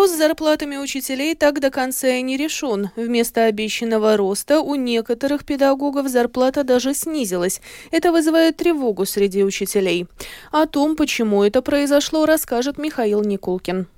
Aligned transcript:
Вопрос 0.00 0.16
с 0.16 0.18
зарплатами 0.18 0.78
учителей 0.78 1.34
так 1.34 1.60
до 1.60 1.70
конца 1.70 2.08
и 2.08 2.22
не 2.22 2.38
решен. 2.38 2.88
Вместо 2.96 3.44
обещанного 3.44 4.16
роста 4.16 4.60
у 4.60 4.74
некоторых 4.74 5.44
педагогов 5.44 6.08
зарплата 6.08 6.64
даже 6.64 6.94
снизилась. 6.94 7.60
Это 7.90 8.10
вызывает 8.10 8.56
тревогу 8.56 9.04
среди 9.04 9.44
учителей. 9.44 10.06
О 10.52 10.64
том, 10.64 10.96
почему 10.96 11.44
это 11.44 11.60
произошло, 11.60 12.24
расскажет 12.24 12.78
Михаил 12.78 13.22
Никулкин. 13.22 13.88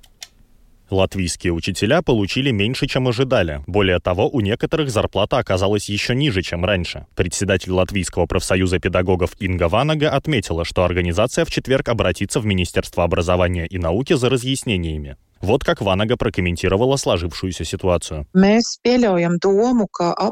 Латвийские 0.89 1.53
учителя 1.53 2.01
получили 2.01 2.51
меньше, 2.51 2.85
чем 2.85 3.07
ожидали. 3.07 3.61
Более 3.65 3.99
того, 3.99 4.29
у 4.29 4.41
некоторых 4.41 4.89
зарплата 4.89 5.37
оказалась 5.37 5.87
еще 5.87 6.13
ниже, 6.13 6.41
чем 6.41 6.65
раньше. 6.65 7.07
Председатель 7.15 7.71
Латвийского 7.71 8.25
профсоюза 8.25 8.79
педагогов 8.79 9.37
Инга 9.39 9.69
Ванага 9.69 10.09
отметила, 10.09 10.65
что 10.65 10.83
организация 10.83 11.45
в 11.45 11.49
четверг 11.49 11.87
обратится 11.87 12.41
в 12.41 12.45
Министерство 12.45 13.05
образования 13.05 13.65
и 13.67 13.77
науки 13.77 14.11
за 14.11 14.29
разъяснениями. 14.29 15.15
Вот 15.43 15.61
как 15.65 15.81
Ванага 15.81 16.15
прокомментировала 16.15 16.95
сложившуюся 16.95 17.65
ситуацию. 17.65 18.25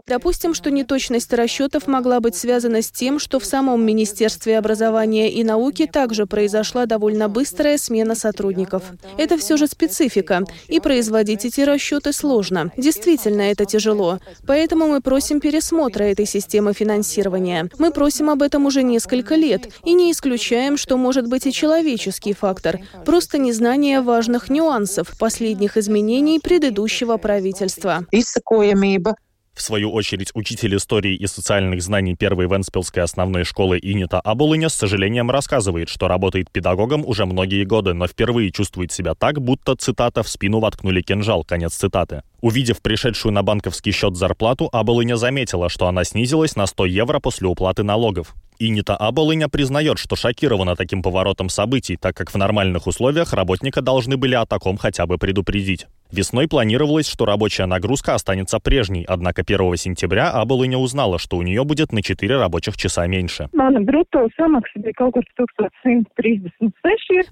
Допустим, 0.08 0.54
что 0.54 0.72
неточность 0.72 1.34
расчетов 1.34 1.88
могла 1.88 2.22
быть 2.22 2.36
связана 2.38 2.82
с 2.82 2.90
тем, 2.90 3.20
что 3.20 3.42
в 3.42 3.46
самом 3.46 3.86
Министерстве 3.86 4.58
образования 4.58 5.30
и 5.30 5.44
науки 5.44 5.86
также 5.86 6.26
произошла 6.28 6.86
довольно 6.86 7.28
быстрая 7.28 7.78
смена 7.78 8.16
сотрудников. 8.16 8.84
Это 9.18 9.38
все 9.38 9.58
же 9.58 9.68
специфика, 9.68 10.46
и 10.70 10.80
производить 10.80 11.44
эти 11.44 11.60
расчеты 11.60 12.14
сложно. 12.14 12.72
Действительно, 12.78 13.42
это 13.42 13.66
тяжело. 13.66 14.20
Поэтому 14.48 14.88
мы 14.88 15.02
просим 15.02 15.42
пересмотра 15.42 16.06
этой 16.06 16.26
системы 16.26 16.72
финансирования. 16.72 17.70
Мы 17.80 17.92
просим 17.92 18.30
об 18.30 18.42
этом 18.42 18.66
уже 18.66 18.82
несколько 18.82 19.36
лет, 19.36 19.68
и 19.84 19.92
не 19.92 20.14
исключаем, 20.14 20.78
что 20.78 20.96
может 20.96 21.28
быть 21.28 21.46
и 21.48 21.52
человеческий 21.52 22.32
фактор, 22.32 22.80
просто 23.06 23.38
незнание 23.38 24.00
важных 24.00 24.50
нюансов 24.50 25.01
вопросов 25.02 25.18
последних 25.18 25.78
изменений 25.78 26.40
предыдущего 26.40 27.18
правительства. 27.18 28.06
В 29.54 29.62
свою 29.62 29.92
очередь, 29.92 30.32
учитель 30.34 30.78
истории 30.78 31.14
и 31.14 31.28
социальных 31.28 31.82
знаний 31.82 32.16
первой 32.16 32.48
Венспилской 32.48 33.04
основной 33.04 33.44
школы 33.44 33.80
Инита 33.82 34.22
Абулыня 34.22 34.70
с 34.70 34.74
сожалением 34.74 35.30
рассказывает, 35.30 35.90
что 35.90 36.08
работает 36.08 36.50
педагогом 36.50 37.06
уже 37.06 37.26
многие 37.26 37.66
годы, 37.66 37.94
но 37.94 38.08
впервые 38.08 38.52
чувствует 38.52 38.94
себя 38.94 39.14
так, 39.14 39.42
будто, 39.42 39.76
цитата, 39.76 40.24
«в 40.24 40.30
спину 40.30 40.60
воткнули 40.60 41.02
кинжал», 41.02 41.44
конец 41.44 41.74
цитаты. 41.74 42.24
Увидев 42.40 42.82
пришедшую 42.82 43.34
на 43.34 43.44
банковский 43.44 43.92
счет 43.92 44.16
зарплату, 44.16 44.70
Абулыня 44.72 45.18
заметила, 45.18 45.68
что 45.68 45.88
она 45.88 46.06
снизилась 46.06 46.56
на 46.56 46.66
100 46.66 46.86
евро 46.86 47.20
после 47.20 47.48
уплаты 47.48 47.84
налогов. 47.84 48.34
Инита 48.60 48.96
Аболыня 48.96 49.50
признает, 49.50 49.98
что 49.98 50.16
шокирована 50.16 50.76
таким 50.76 51.02
поворотом 51.02 51.50
событий, 51.50 51.98
так 51.98 52.16
как 52.16 52.32
в 52.32 52.38
нормальных 52.38 52.86
условиях 52.86 53.34
работника 53.34 53.82
должны 53.82 54.18
были 54.18 54.36
о 54.36 54.46
таком 54.46 54.78
хотя 54.78 55.08
бы 55.08 55.18
предупредить. 55.18 55.88
Весной 56.12 56.48
планировалось, 56.50 57.08
что 57.08 57.26
рабочая 57.26 57.66
нагрузка 57.68 58.14
останется 58.14 58.60
прежней, 58.60 59.06
однако 59.08 59.44
1 59.44 59.78
сентября 59.78 60.30
Аболыня 60.30 60.78
узнала, 60.78 61.18
что 61.18 61.38
у 61.38 61.42
нее 61.42 61.64
будет 61.64 61.94
на 61.94 62.02
4 62.02 62.38
рабочих 62.38 62.76
часа 62.76 63.08
меньше. 63.08 63.48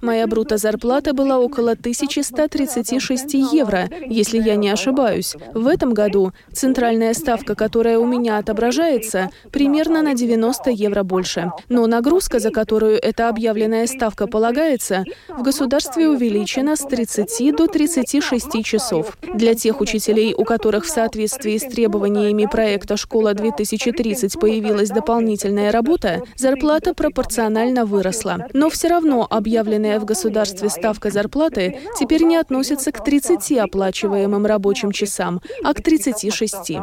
Моя 0.02 0.28
бруто 0.28 0.56
зарплата 0.58 1.14
была 1.14 1.40
около 1.40 1.74
1136 1.74 3.34
евро, 3.54 3.90
если 4.08 4.40
я 4.40 4.56
не 4.56 4.70
ошибаюсь. 4.70 5.36
В 5.54 5.68
этом 5.68 5.94
году 5.94 6.32
центральная 6.54 7.14
ставка, 7.14 7.56
которая 7.56 8.00
у 8.00 8.08
меня 8.08 8.38
отображается, 8.38 9.30
примерно 9.52 10.02
на 10.02 10.14
90 10.14 10.70
евро 10.72 11.04
больше 11.04 11.19
больше. 11.20 11.52
Но 11.70 11.88
нагрузка, 11.88 12.40
за 12.40 12.52
которую 12.52 12.98
эта 12.98 13.30
объявленная 13.30 13.88
ставка 13.88 14.28
полагается, 14.28 15.04
в 15.28 15.44
государстве 15.44 16.08
увеличена 16.08 16.76
с 16.76 16.86
30 16.86 17.56
до 17.56 17.68
36 17.68 18.64
часов. 18.64 19.18
Для 19.34 19.54
тех 19.54 19.82
учителей, 19.82 20.34
у 20.34 20.44
которых 20.46 20.86
в 20.86 20.90
соответствии 20.90 21.58
с 21.58 21.64
требованиями 21.64 22.48
проекта 22.52 22.96
«Школа-2030» 22.98 24.40
появилась 24.40 24.90
дополнительная 24.90 25.72
работа, 25.72 26.22
зарплата 26.36 26.94
пропорционально 26.94 27.86
выросла. 27.86 28.48
Но 28.54 28.70
все 28.70 28.88
равно 28.88 29.28
объявленная 29.30 30.00
в 30.00 30.06
государстве 30.06 30.70
ставка 30.70 31.10
зарплаты 31.10 31.80
теперь 32.00 32.24
не 32.24 32.38
относится 32.38 32.92
к 32.92 33.04
30 33.04 33.58
оплачиваемым 33.58 34.46
рабочим 34.46 34.92
часам, 34.92 35.42
а 35.64 35.74
к 35.74 35.82
36. 35.82 36.78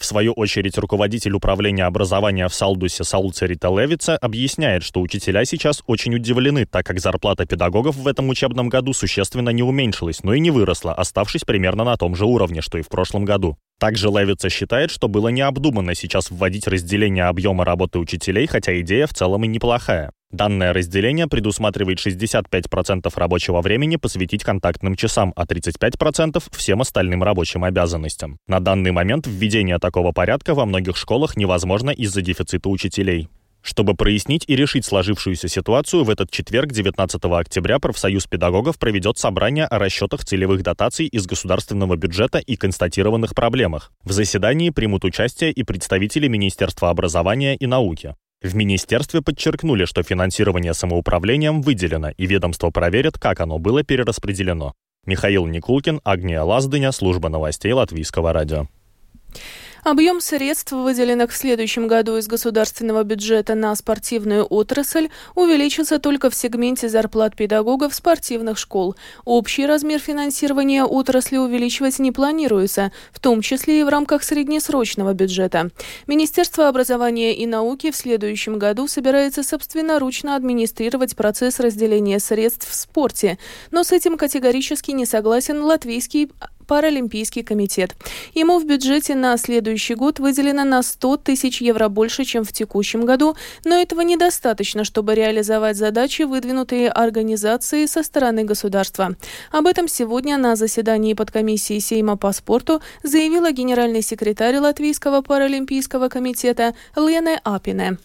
В 0.00 0.06
свою 0.06 0.32
очередь, 0.32 0.78
руководитель 0.78 1.34
управления 1.34 1.84
образования 1.84 2.48
в 2.48 2.54
Салдусе 2.54 3.04
Саулцерита 3.04 3.68
Левица 3.68 4.16
объясняет, 4.16 4.82
что 4.82 5.02
учителя 5.02 5.44
сейчас 5.44 5.82
очень 5.86 6.14
удивлены, 6.14 6.64
так 6.64 6.86
как 6.86 6.98
зарплата 7.00 7.44
педагогов 7.44 7.96
в 7.96 8.08
этом 8.08 8.30
учебном 8.30 8.70
году 8.70 8.94
существенно 8.94 9.50
не 9.50 9.62
уменьшилась, 9.62 10.22
но 10.22 10.32
и 10.32 10.40
не 10.40 10.50
выросла, 10.50 10.94
оставшись 10.94 11.44
примерно 11.44 11.84
на 11.84 11.98
том 11.98 12.16
же 12.16 12.24
уровне, 12.24 12.62
что 12.62 12.78
и 12.78 12.82
в 12.82 12.88
прошлом 12.88 13.26
году. 13.26 13.58
Также 13.78 14.08
Левица 14.08 14.48
считает, 14.48 14.90
что 14.90 15.06
было 15.06 15.28
необдуманно 15.28 15.94
сейчас 15.94 16.30
вводить 16.30 16.66
разделение 16.66 17.24
объема 17.24 17.66
работы 17.66 17.98
учителей, 17.98 18.46
хотя 18.46 18.80
идея 18.80 19.06
в 19.06 19.12
целом 19.12 19.44
и 19.44 19.48
неплохая. 19.48 20.12
Данное 20.30 20.72
разделение 20.72 21.26
предусматривает 21.26 21.98
65% 21.98 23.12
рабочего 23.16 23.60
времени 23.62 23.96
посвятить 23.96 24.44
контактным 24.44 24.94
часам, 24.94 25.32
а 25.34 25.44
35% 25.44 26.42
всем 26.52 26.80
остальным 26.80 27.24
рабочим 27.24 27.64
обязанностям. 27.64 28.38
На 28.46 28.60
данный 28.60 28.92
момент 28.92 29.26
введение 29.26 29.78
такого 29.78 30.12
порядка 30.12 30.54
во 30.54 30.66
многих 30.66 30.96
школах 30.96 31.36
невозможно 31.36 31.90
из-за 31.90 32.22
дефицита 32.22 32.68
учителей. 32.68 33.28
Чтобы 33.62 33.94
прояснить 33.94 34.44
и 34.46 34.56
решить 34.56 34.84
сложившуюся 34.84 35.48
ситуацию, 35.48 36.04
в 36.04 36.10
этот 36.10 36.30
четверг, 36.30 36.72
19 36.72 37.22
октября, 37.24 37.78
профсоюз 37.78 38.26
педагогов 38.26 38.78
проведет 38.78 39.18
собрание 39.18 39.66
о 39.66 39.78
расчетах 39.78 40.24
целевых 40.24 40.62
дотаций 40.62 41.06
из 41.06 41.26
государственного 41.26 41.96
бюджета 41.96 42.38
и 42.38 42.56
констатированных 42.56 43.34
проблемах. 43.34 43.92
В 44.04 44.12
заседании 44.12 44.70
примут 44.70 45.04
участие 45.04 45.52
и 45.52 45.62
представители 45.62 46.26
Министерства 46.28 46.88
образования 46.88 47.54
и 47.54 47.66
науки. 47.66 48.14
В 48.42 48.54
министерстве 48.54 49.20
подчеркнули, 49.20 49.84
что 49.84 50.02
финансирование 50.02 50.72
самоуправлением 50.72 51.60
выделено, 51.60 52.10
и 52.16 52.26
ведомство 52.26 52.70
проверит, 52.70 53.18
как 53.18 53.40
оно 53.40 53.58
было 53.58 53.82
перераспределено. 53.82 54.72
Михаил 55.04 55.46
Никулкин, 55.46 56.00
Агния 56.04 56.42
Лаздыня, 56.42 56.92
служба 56.92 57.28
новостей 57.28 57.72
Латвийского 57.72 58.32
радио. 58.32 58.66
Объем 59.82 60.20
средств, 60.20 60.72
выделенных 60.72 61.30
в 61.30 61.36
следующем 61.36 61.88
году 61.88 62.18
из 62.18 62.26
государственного 62.26 63.02
бюджета 63.02 63.54
на 63.54 63.74
спортивную 63.74 64.44
отрасль, 64.44 65.08
увеличится 65.34 65.98
только 65.98 66.28
в 66.28 66.34
сегменте 66.34 66.88
зарплат 66.88 67.34
педагогов 67.34 67.94
спортивных 67.94 68.58
школ. 68.58 68.94
Общий 69.24 69.64
размер 69.64 69.98
финансирования 69.98 70.84
отрасли 70.84 71.38
увеличивать 71.38 71.98
не 71.98 72.12
планируется, 72.12 72.92
в 73.10 73.20
том 73.20 73.40
числе 73.40 73.80
и 73.80 73.84
в 73.84 73.88
рамках 73.88 74.22
среднесрочного 74.22 75.14
бюджета. 75.14 75.70
Министерство 76.06 76.68
образования 76.68 77.34
и 77.34 77.46
науки 77.46 77.90
в 77.90 77.96
следующем 77.96 78.58
году 78.58 78.86
собирается 78.86 79.42
собственноручно 79.42 80.36
администрировать 80.36 81.16
процесс 81.16 81.58
разделения 81.58 82.18
средств 82.20 82.68
в 82.68 82.74
спорте, 82.74 83.38
но 83.70 83.82
с 83.82 83.92
этим 83.92 84.18
категорически 84.18 84.90
не 84.90 85.06
согласен 85.06 85.62
латвийский 85.62 86.30
Паралимпийский 86.70 87.42
комитет. 87.42 87.96
Ему 88.32 88.60
в 88.60 88.64
бюджете 88.64 89.16
на 89.16 89.36
следующий 89.38 89.96
год 89.96 90.20
выделено 90.20 90.62
на 90.62 90.84
100 90.84 91.16
тысяч 91.16 91.60
евро 91.60 91.88
больше, 91.88 92.22
чем 92.22 92.44
в 92.44 92.52
текущем 92.52 93.04
году, 93.04 93.34
но 93.64 93.74
этого 93.74 94.02
недостаточно, 94.02 94.84
чтобы 94.84 95.16
реализовать 95.16 95.76
задачи, 95.76 96.22
выдвинутые 96.22 96.88
организацией 96.88 97.88
со 97.88 98.04
стороны 98.04 98.44
государства. 98.44 99.16
Об 99.50 99.66
этом 99.66 99.88
сегодня 99.88 100.38
на 100.38 100.54
заседании 100.54 101.14
подкомиссии 101.14 101.80
Сейма 101.80 102.16
по 102.16 102.30
спорту 102.30 102.80
заявила 103.02 103.50
генеральный 103.50 104.02
секретарь 104.02 104.58
Латвийского 104.58 105.22
паралимпийского 105.22 106.08
комитета 106.08 106.76
Лена 106.94 107.40
Апине 107.42 107.98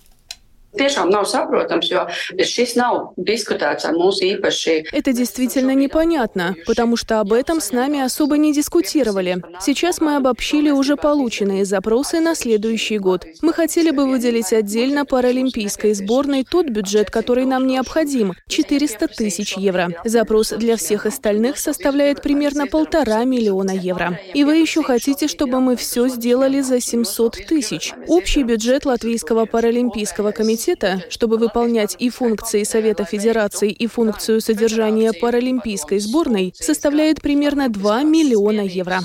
tiešām 0.77 1.09
nav 1.09 1.25
saprotams, 1.29 1.89
jo 1.91 2.05
šis 2.43 2.75
nav 2.75 3.15
ar 3.15 3.95
mūsu 3.95 4.25
īpaši. 4.35 4.75
Это 4.91 5.13
действительно 5.13 5.73
непонятно, 5.75 6.55
потому 6.65 6.97
что 6.97 7.19
об 7.19 7.33
этом 7.33 7.61
с 7.61 7.71
нами 7.71 7.99
особо 7.99 8.37
не 8.37 8.53
дискутировали. 8.53 9.37
Сейчас 9.59 10.01
мы 10.01 10.15
обобщили 10.17 10.69
уже 10.69 10.95
полученные 10.97 11.65
запросы 11.65 12.19
на 12.19 12.35
следующий 12.35 12.97
год. 12.97 13.25
Мы 13.41 13.53
хотели 13.53 13.91
бы 13.91 14.05
выделить 14.07 14.53
отдельно 14.53 15.05
паралимпийской 15.05 15.93
сборной 15.93 16.43
тот 16.43 16.69
бюджет, 16.69 17.09
который 17.09 17.45
нам 17.45 17.67
необходим– 17.67 18.33
400 18.47 19.07
тысяч 19.07 19.57
евро. 19.57 19.89
Запрос 20.03 20.49
для 20.49 20.77
всех 20.77 21.05
остальных 21.05 21.57
составляет 21.57 22.21
примерно 22.21 22.67
полтора 22.67 23.23
миллиона 23.23 23.71
евро. 23.71 24.19
И 24.33 24.43
вы 24.43 24.57
еще 24.57 24.83
хотите, 24.83 25.27
чтобы 25.27 25.59
мы 25.59 25.75
все 25.75 26.07
сделали 26.07 26.61
за 26.61 26.79
700 26.79 27.37
тысяч. 27.47 27.93
Общий 28.07 28.43
бюджет 28.43 28.85
Латвийского 28.85 29.45
паралимпийского 29.45 30.31
комитета 30.31 30.64
комитета, 30.65 31.03
чтобы 31.09 31.37
выполнять 31.37 31.95
и 31.99 32.09
функции 32.09 32.63
Совета 32.63 33.05
Федерации, 33.05 33.71
и 33.71 33.87
функцию 33.87 34.41
содержания 34.41 35.13
паралимпийской 35.13 35.99
сборной, 35.99 36.53
составляет 36.55 37.21
примерно 37.21 37.69
2 37.69 38.03
миллиона 38.03 38.61
евро. 38.61 39.01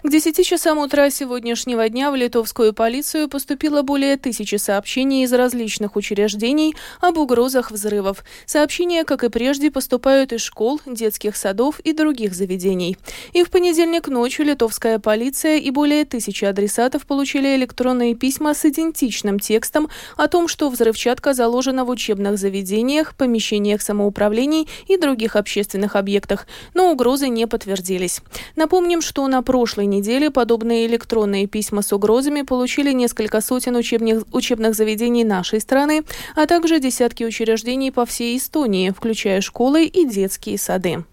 К 0.00 0.10
10 0.10 0.46
часам 0.46 0.78
утра 0.78 1.10
сегодняшнего 1.10 1.88
дня 1.88 2.12
в 2.12 2.14
литовскую 2.14 2.72
полицию 2.72 3.28
поступило 3.28 3.82
более 3.82 4.16
тысячи 4.16 4.54
сообщений 4.54 5.24
из 5.24 5.32
различных 5.32 5.96
учреждений 5.96 6.76
об 7.00 7.18
угрозах 7.18 7.72
взрывов. 7.72 8.22
Сообщения, 8.46 9.02
как 9.02 9.24
и 9.24 9.28
прежде, 9.28 9.72
поступают 9.72 10.32
из 10.32 10.42
школ, 10.42 10.80
детских 10.86 11.34
садов 11.34 11.80
и 11.80 11.92
других 11.92 12.34
заведений. 12.34 12.96
И 13.32 13.42
в 13.42 13.50
понедельник 13.50 14.06
ночью 14.06 14.46
литовская 14.46 15.00
полиция 15.00 15.56
и 15.56 15.68
более 15.72 16.04
тысячи 16.04 16.44
адресатов 16.44 17.04
получили 17.04 17.56
электронные 17.56 18.14
письма 18.14 18.54
с 18.54 18.64
идентичным 18.64 19.40
текстом 19.40 19.88
о 20.16 20.28
том, 20.28 20.46
что 20.46 20.70
взрывчатка 20.70 21.34
заложена 21.34 21.84
в 21.84 21.90
учебных 21.90 22.38
заведениях, 22.38 23.16
помещениях 23.16 23.82
самоуправлений 23.82 24.68
и 24.86 24.96
других 24.96 25.34
общественных 25.34 25.96
объектах, 25.96 26.46
но 26.72 26.92
угрозы 26.92 27.28
не 27.28 27.48
подтвердились. 27.48 28.20
Напомним, 28.54 29.02
что 29.02 29.26
на 29.26 29.42
прошлой 29.42 29.88
неделе 29.88 29.97
подобные 30.30 30.86
электронные 30.86 31.46
письма 31.46 31.82
с 31.82 31.92
угрозами 31.92 32.42
получили 32.42 32.92
несколько 32.92 33.40
сотен 33.40 33.76
учебных, 33.76 34.24
учебных 34.32 34.74
заведений 34.74 35.24
нашей 35.24 35.60
страны, 35.60 36.02
а 36.34 36.46
также 36.46 36.80
десятки 36.80 37.24
учреждений 37.24 37.90
по 37.90 38.06
всей 38.06 38.36
Эстонии, 38.36 38.90
включая 38.90 39.40
школы 39.40 39.84
и 39.84 40.04
детские 40.06 40.58
сады. 40.58 41.04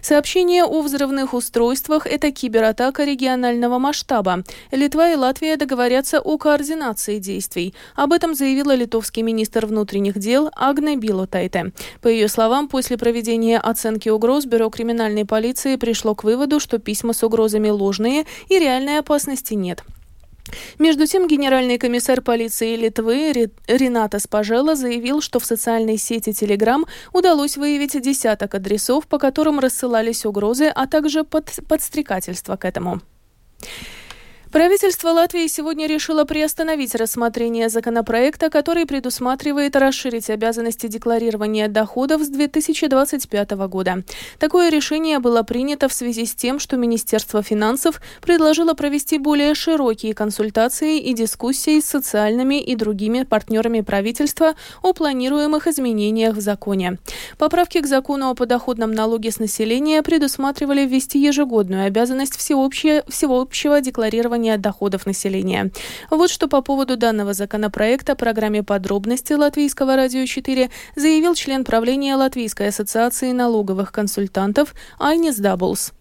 Сообщение 0.00 0.64
о 0.64 0.82
взрывных 0.82 1.34
устройствах– 1.34 2.06
это 2.08 2.30
кибератака 2.30 3.04
регионального 3.04 3.78
масштаба. 3.78 4.44
Литва 4.70 5.10
и 5.12 5.16
Латвия 5.16 5.56
договорятся 5.56 6.20
о 6.20 6.38
координации 6.38 7.18
действий. 7.18 7.74
Об 7.94 8.12
этом 8.12 8.34
заявила 8.34 8.74
литовский 8.74 9.22
министр 9.22 9.66
внутренних 9.66 10.18
дел 10.18 10.50
Агне 10.54 10.96
Билотайте. 10.96 11.72
По 12.02 12.08
ее 12.08 12.28
словам, 12.28 12.68
после 12.68 12.96
проведения 12.96 13.58
оценки 13.58 14.08
угроз 14.08 14.44
Бюро 14.44 14.70
криминальной 14.70 15.24
полиции 15.24 15.76
пришло 15.76 16.14
к 16.14 16.24
выводу, 16.24 16.60
что 16.60 16.78
письма 16.78 17.12
с 17.12 17.22
угрозами 17.22 17.68
ложные 17.68 18.26
и 18.48 18.58
реальной 18.58 18.98
опасности 18.98 19.54
нет. 19.54 19.82
Между 20.78 21.06
тем, 21.06 21.26
генеральный 21.28 21.78
комиссар 21.78 22.20
полиции 22.20 22.76
Литвы 22.76 23.50
Рената 23.66 24.18
Спажела 24.18 24.74
заявил, 24.74 25.20
что 25.20 25.38
в 25.38 25.44
социальной 25.44 25.98
сети 25.98 26.30
Telegram 26.30 26.84
удалось 27.12 27.56
выявить 27.56 28.00
десяток 28.00 28.54
адресов, 28.54 29.06
по 29.06 29.18
которым 29.18 29.60
рассылались 29.60 30.24
угрозы, 30.24 30.66
а 30.66 30.86
также 30.86 31.24
под, 31.24 31.50
подстрекательство 31.68 32.56
к 32.56 32.64
этому. 32.64 33.00
Правительство 34.56 35.10
Латвии 35.10 35.48
сегодня 35.48 35.86
решило 35.86 36.24
приостановить 36.24 36.94
рассмотрение 36.94 37.68
законопроекта, 37.68 38.48
который 38.48 38.86
предусматривает 38.86 39.76
расширить 39.76 40.30
обязанности 40.30 40.86
декларирования 40.86 41.68
доходов 41.68 42.22
с 42.22 42.28
2025 42.28 43.50
года. 43.68 44.02
Такое 44.38 44.70
решение 44.70 45.18
было 45.18 45.42
принято 45.42 45.88
в 45.88 45.92
связи 45.92 46.24
с 46.24 46.34
тем, 46.34 46.58
что 46.58 46.78
Министерство 46.78 47.42
финансов 47.42 48.00
предложило 48.22 48.72
провести 48.72 49.18
более 49.18 49.54
широкие 49.54 50.14
консультации 50.14 51.00
и 51.00 51.12
дискуссии 51.12 51.78
с 51.78 51.84
социальными 51.84 52.58
и 52.58 52.74
другими 52.76 53.24
партнерами 53.24 53.82
правительства 53.82 54.54
о 54.80 54.94
планируемых 54.94 55.66
изменениях 55.66 56.34
в 56.34 56.40
законе. 56.40 56.96
Поправки 57.36 57.82
к 57.82 57.86
закону 57.86 58.30
о 58.30 58.34
подоходном 58.34 58.92
налоге 58.92 59.32
с 59.32 59.38
населения 59.38 60.02
предусматривали 60.02 60.86
ввести 60.86 61.18
ежегодную 61.18 61.84
обязанность 61.84 62.38
всеобщего, 62.38 63.82
декларирования 63.82 64.45
уровня 64.46 64.58
доходов 64.58 65.06
населения. 65.06 65.70
Вот 66.10 66.30
что 66.30 66.48
по 66.48 66.62
поводу 66.62 66.96
данного 66.96 67.34
законопроекта 67.34 68.14
программе 68.14 68.62
подробности 68.62 69.34
Латвийского 69.34 69.96
радио 69.96 70.24
4 70.26 70.70
заявил 70.96 71.34
член 71.34 71.64
правления 71.64 72.16
Латвийской 72.16 72.68
ассоциации 72.68 73.32
налоговых 73.32 73.92
консультантов 73.92 74.74
Айнис 74.98 75.36
Даблс. 75.36 75.92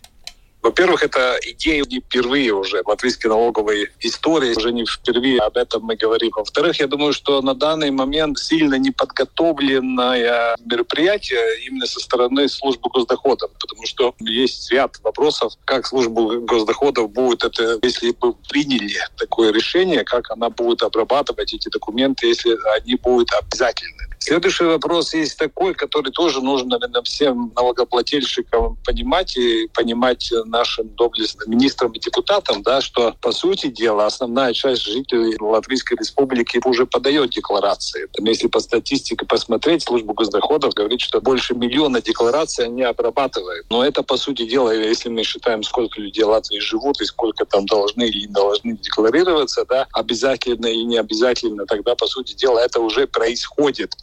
Во-первых, 0.65 1.03
это 1.03 1.37
идея 1.43 1.83
не 1.87 1.99
впервые 1.99 2.51
уже 2.51 2.81
латвийской 2.83 3.27
налоговой 3.27 3.91
истории, 3.99 4.55
уже 4.55 4.73
не 4.73 4.83
впервые 4.83 5.39
об 5.39 5.57
этом 5.57 5.83
мы 5.83 5.95
говорим. 5.95 6.31
Во-вторых, 6.35 6.79
я 6.79 6.87
думаю, 6.87 7.13
что 7.13 7.43
на 7.43 7.53
данный 7.53 7.91
момент 7.91 8.39
сильно 8.39 8.73
неподготовленное 8.73 10.55
мероприятие 10.65 11.67
именно 11.67 11.85
со 11.85 11.99
стороны 11.99 12.49
службы 12.49 12.89
госдоходов, 12.89 13.51
потому 13.59 13.85
что 13.85 14.15
есть 14.19 14.71
ряд 14.71 14.97
вопросов, 15.03 15.53
как 15.65 15.85
служба 15.85 16.39
госдоходов 16.39 17.11
будет 17.11 17.43
это, 17.43 17.77
если 17.83 18.09
бы 18.09 18.33
приняли 18.49 18.97
такое 19.17 19.53
решение, 19.53 20.03
как 20.03 20.31
она 20.31 20.49
будет 20.49 20.81
обрабатывать 20.81 21.53
эти 21.53 21.69
документы, 21.69 22.25
если 22.25 22.57
они 22.75 22.95
будут 22.95 23.29
обязательны. 23.33 23.94
Следующий 24.27 24.63
вопрос 24.63 25.13
есть 25.13 25.37
такой, 25.37 25.75
который 25.75 26.11
тоже 26.11 26.41
нужно, 26.41 26.79
наверное, 26.79 27.03
всем 27.03 27.53
налогоплательщикам 27.55 28.75
понимать 28.83 29.37
и 29.37 29.67
понимать 29.67 30.33
нашим 30.45 30.89
доблестным 30.95 31.51
министрам 31.51 31.91
и 31.91 31.99
депутатам, 31.99 32.63
да, 32.63 32.81
что, 32.81 33.15
по 33.21 33.31
сути 33.31 33.67
дела, 33.67 34.07
основная 34.07 34.51
часть 34.53 34.81
жителей 34.81 35.37
Латвийской 35.39 35.95
Республики 35.99 36.59
уже 36.65 36.87
подает 36.87 37.29
декларации. 37.29 38.07
Там, 38.13 38.25
если 38.25 38.47
по 38.47 38.59
статистике 38.61 39.27
посмотреть, 39.27 39.83
служба 39.83 40.15
госдоходов 40.15 40.73
говорит, 40.73 41.01
что 41.01 41.21
больше 41.21 41.53
миллиона 41.53 42.01
деклараций 42.01 42.65
они 42.65 42.81
обрабатывают. 42.81 43.67
Но 43.69 43.85
это, 43.85 44.01
по 44.01 44.17
сути 44.17 44.47
дела, 44.47 44.71
если 44.71 45.09
мы 45.09 45.21
считаем, 45.21 45.61
сколько 45.61 46.01
людей 46.01 46.23
в 46.23 46.29
Латвии 46.29 46.57
живут 46.57 46.99
и 46.99 47.05
сколько 47.05 47.45
там 47.45 47.67
должны 47.67 48.07
или 48.07 48.21
не 48.21 48.33
должны 48.33 48.75
декларироваться, 48.75 49.65
да, 49.69 49.85
обязательно 49.93 50.65
и 50.65 50.83
не 50.83 50.97
обязательно, 50.97 51.67
тогда, 51.67 51.93
по 51.93 52.07
сути 52.07 52.33
дела, 52.33 52.57
это 52.57 52.79
уже 52.79 53.05
происходит. 53.05 53.93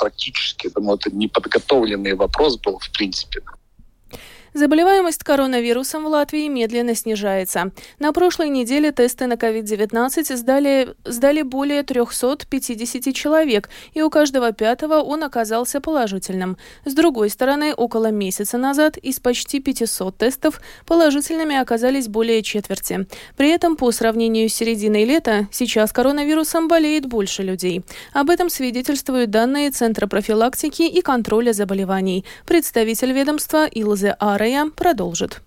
Потому 0.69 0.95
это 0.95 1.11
неподготовленный 1.11 2.15
вопрос 2.15 2.59
был, 2.59 2.79
в 2.79 2.91
принципе. 2.91 3.41
Заболеваемость 4.55 5.25
коронавирусом 5.25 6.05
в 6.05 6.09
Латвии 6.09 6.47
медленно 6.49 6.95
снижается. 6.95 7.73
На 7.99 8.13
прошлой 8.13 8.51
неделе 8.51 8.93
тесты 8.93 9.27
на 9.27 9.35
COVID-19 9.35 10.37
сдали, 10.37 10.95
сдали 11.07 11.41
более 11.41 11.83
350 11.83 13.15
человек, 13.15 13.71
и 13.95 14.03
у 14.03 14.11
каждого 14.11 14.53
пятого 14.53 15.01
он 15.01 15.25
оказался 15.25 15.81
положительным. 15.81 16.59
С 16.85 16.93
другой 16.93 17.31
стороны, 17.31 17.73
около 17.73 18.11
месяца 18.11 18.59
назад 18.59 18.99
из 18.99 19.21
почти 19.21 19.59
500 19.59 20.19
тестов 20.19 20.61
положительными 20.87 21.57
оказались 21.57 22.09
более 22.09 22.43
четверти. 22.43 23.07
При 23.39 23.49
этом, 23.49 23.75
по 23.75 23.91
сравнению 23.91 24.51
с 24.51 24.55
серединой 24.55 25.05
лета, 25.05 25.49
сейчас 25.51 25.93
коронавирусом 25.93 26.69
болеет 26.69 27.07
больше 27.07 27.43
людей. 27.43 27.85
Об 28.13 28.29
этом 28.29 28.51
свидетельствуют 28.51 29.31
данные 29.31 29.71
Центра 29.71 30.07
профилактики 30.07 30.83
и 30.83 31.01
контроля 31.01 31.55
заболеваний. 31.55 32.27
Представитель 32.47 33.13
ведомства 33.13 33.67
Илзе 33.67 34.15
Ар 34.21 34.42
Рая 34.43 34.69
продолжит. 34.75 35.41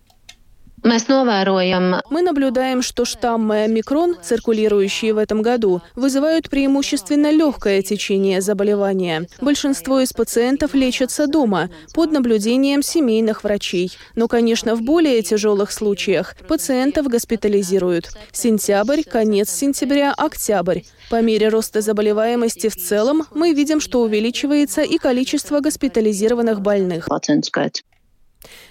Мы 2.10 2.22
наблюдаем, 2.22 2.82
что 2.82 3.04
штаммы 3.04 3.64
омикрон, 3.64 4.16
циркулирующие 4.24 5.14
в 5.14 5.18
этом 5.18 5.42
году, 5.42 5.82
вызывают 5.96 6.50
преимущественно 6.50 7.30
легкое 7.30 7.82
течение 7.82 8.40
заболевания. 8.40 9.28
Большинство 9.42 10.00
из 10.00 10.14
пациентов 10.14 10.74
лечатся 10.74 11.28
дома, 11.28 11.70
под 11.94 12.14
наблюдением 12.14 12.82
семейных 12.82 13.44
врачей. 13.44 13.92
Но, 14.16 14.30
конечно, 14.30 14.76
в 14.76 14.82
более 14.82 15.22
тяжелых 15.24 15.74
случаях 15.74 16.34
пациентов 16.48 17.08
госпитализируют. 17.08 18.12
Сентябрь, 18.32 19.04
конец 19.04 19.50
сентября, 19.50 20.14
октябрь. 20.14 20.84
По 21.10 21.22
мере 21.22 21.50
роста 21.50 21.82
заболеваемости 21.82 22.70
в 22.70 22.78
целом 22.78 23.24
мы 23.34 23.52
видим, 23.52 23.82
что 23.82 24.02
увеличивается 24.04 24.84
и 24.84 24.98
количество 25.00 25.60
госпитализированных 25.60 26.62
больных. 26.62 27.10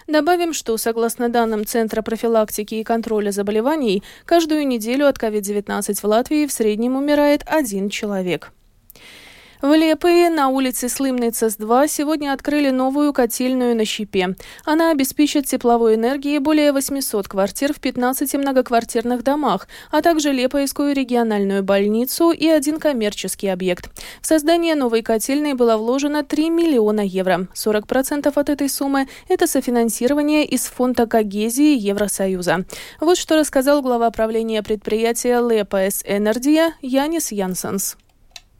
Добавим, 0.06 0.52
что, 0.52 0.76
согласно 0.76 1.28
данным 1.28 1.64
Центра 1.66 2.02
профилактики 2.02 2.76
и 2.76 2.84
контроля 2.84 3.30
заболеваний, 3.30 4.02
каждую 4.24 4.66
неделю 4.66 5.06
от 5.06 5.18
COVID-19 5.18 5.94
в 5.94 6.04
Латвии 6.04 6.46
в 6.46 6.52
среднем 6.52 6.96
умирает 6.96 7.42
один 7.46 7.88
человек. 7.88 8.52
В 9.62 9.72
Лепые 9.72 10.30
на 10.30 10.48
улице 10.48 10.86
Слымницес-2 10.86 11.88
сегодня 11.88 12.32
открыли 12.32 12.70
новую 12.70 13.12
котельную 13.12 13.76
на 13.76 13.84
щепе. 13.84 14.34
Она 14.64 14.90
обеспечит 14.90 15.46
тепловой 15.46 15.94
энергией 15.94 16.38
более 16.38 16.72
800 16.72 17.28
квартир 17.28 17.72
в 17.72 17.80
15 17.80 18.34
многоквартирных 18.34 19.22
домах, 19.22 19.68
а 19.90 20.02
также 20.02 20.32
Лепойскую 20.32 20.94
региональную 20.94 21.62
больницу 21.62 22.30
и 22.30 22.48
один 22.48 22.78
коммерческий 22.78 23.48
объект. 23.48 23.90
В 24.20 24.26
создание 24.26 24.74
новой 24.74 25.02
котельной 25.02 25.54
было 25.54 25.76
вложено 25.76 26.24
3 26.24 26.50
миллиона 26.50 27.00
евро. 27.00 27.48
40% 27.54 28.32
от 28.34 28.48
этой 28.48 28.68
суммы– 28.68 29.08
это 29.28 29.46
софинансирование 29.46 30.44
из 30.44 30.66
фонда 30.66 31.06
когезии 31.06 31.78
Евросоюза. 31.78 32.64
Вот 33.00 33.16
что 33.16 33.36
рассказал 33.36 33.82
глава 33.82 34.10
правления 34.10 34.62
предприятия 34.62 35.40
Лепоэс 35.40 36.02
Энергия 36.06 36.74
Янис 36.82 37.32
Янсенс. 37.32 37.96